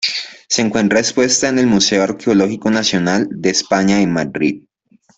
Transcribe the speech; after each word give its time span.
Se 0.49 0.63
encuentra 0.63 0.97
expuesta 0.97 1.47
en 1.47 1.59
el 1.59 1.67
Museo 1.67 2.01
Arqueológico 2.01 2.71
Nacional 2.71 3.27
de 3.29 3.51
España, 3.51 4.01
en 4.01 4.11
Madrid. 4.11 4.63